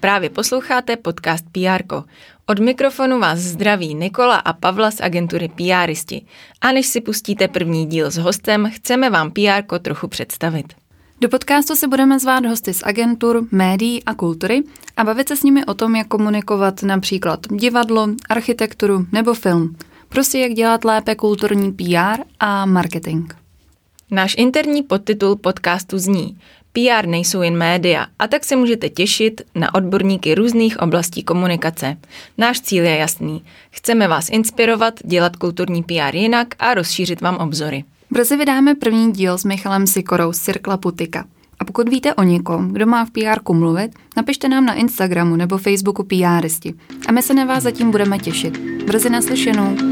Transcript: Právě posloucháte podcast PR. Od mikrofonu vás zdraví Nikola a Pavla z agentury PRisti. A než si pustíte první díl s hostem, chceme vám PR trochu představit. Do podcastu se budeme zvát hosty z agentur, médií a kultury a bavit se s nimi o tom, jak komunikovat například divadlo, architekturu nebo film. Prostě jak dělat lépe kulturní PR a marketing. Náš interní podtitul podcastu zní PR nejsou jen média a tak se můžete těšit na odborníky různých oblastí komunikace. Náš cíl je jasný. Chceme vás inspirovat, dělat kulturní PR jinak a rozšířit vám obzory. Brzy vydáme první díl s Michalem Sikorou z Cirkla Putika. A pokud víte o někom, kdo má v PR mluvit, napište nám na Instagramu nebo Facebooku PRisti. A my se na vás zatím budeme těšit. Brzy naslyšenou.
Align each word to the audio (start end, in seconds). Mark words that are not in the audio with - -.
Právě 0.00 0.30
posloucháte 0.30 0.96
podcast 0.96 1.44
PR. 1.52 1.82
Od 2.46 2.58
mikrofonu 2.58 3.20
vás 3.20 3.38
zdraví 3.38 3.94
Nikola 3.94 4.36
a 4.36 4.52
Pavla 4.52 4.90
z 4.90 5.00
agentury 5.00 5.48
PRisti. 5.48 6.22
A 6.60 6.72
než 6.72 6.86
si 6.86 7.00
pustíte 7.00 7.48
první 7.48 7.86
díl 7.86 8.10
s 8.10 8.16
hostem, 8.16 8.70
chceme 8.74 9.10
vám 9.10 9.30
PR 9.30 9.78
trochu 9.78 10.08
představit. 10.08 10.66
Do 11.20 11.28
podcastu 11.28 11.76
se 11.76 11.88
budeme 11.88 12.18
zvát 12.18 12.46
hosty 12.46 12.74
z 12.74 12.82
agentur, 12.84 13.46
médií 13.50 14.04
a 14.04 14.14
kultury 14.14 14.62
a 14.96 15.04
bavit 15.04 15.28
se 15.28 15.36
s 15.36 15.42
nimi 15.42 15.64
o 15.64 15.74
tom, 15.74 15.96
jak 15.96 16.08
komunikovat 16.08 16.82
například 16.82 17.40
divadlo, 17.50 18.08
architekturu 18.28 19.06
nebo 19.12 19.34
film. 19.34 19.76
Prostě 20.08 20.38
jak 20.38 20.52
dělat 20.52 20.84
lépe 20.84 21.14
kulturní 21.14 21.72
PR 21.72 22.22
a 22.40 22.66
marketing. 22.66 23.32
Náš 24.10 24.34
interní 24.38 24.82
podtitul 24.82 25.36
podcastu 25.36 25.98
zní 25.98 26.38
PR 26.72 27.06
nejsou 27.06 27.42
jen 27.42 27.56
média 27.56 28.06
a 28.18 28.28
tak 28.28 28.44
se 28.44 28.56
můžete 28.56 28.88
těšit 28.88 29.40
na 29.54 29.74
odborníky 29.74 30.34
různých 30.34 30.80
oblastí 30.80 31.22
komunikace. 31.22 31.96
Náš 32.38 32.60
cíl 32.60 32.84
je 32.84 32.96
jasný. 32.96 33.44
Chceme 33.70 34.08
vás 34.08 34.28
inspirovat, 34.30 34.94
dělat 35.04 35.36
kulturní 35.36 35.82
PR 35.82 36.14
jinak 36.14 36.48
a 36.58 36.74
rozšířit 36.74 37.20
vám 37.20 37.36
obzory. 37.36 37.84
Brzy 38.10 38.36
vydáme 38.36 38.74
první 38.74 39.12
díl 39.12 39.38
s 39.38 39.44
Michalem 39.44 39.86
Sikorou 39.86 40.32
z 40.32 40.38
Cirkla 40.38 40.76
Putika. 40.76 41.24
A 41.58 41.64
pokud 41.64 41.88
víte 41.88 42.14
o 42.14 42.22
někom, 42.22 42.72
kdo 42.72 42.86
má 42.86 43.04
v 43.04 43.10
PR 43.10 43.52
mluvit, 43.52 43.92
napište 44.16 44.48
nám 44.48 44.66
na 44.66 44.74
Instagramu 44.74 45.36
nebo 45.36 45.58
Facebooku 45.58 46.04
PRisti. 46.04 46.74
A 47.08 47.12
my 47.12 47.22
se 47.22 47.34
na 47.34 47.44
vás 47.44 47.62
zatím 47.62 47.90
budeme 47.90 48.18
těšit. 48.18 48.58
Brzy 48.86 49.10
naslyšenou. 49.10 49.91